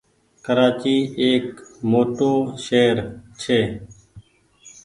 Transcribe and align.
ڪرآچي 0.45 0.95
ايڪ 1.23 1.45
موٽو 1.91 2.31
شهر 2.65 2.95
ڇي۔ 3.41 3.59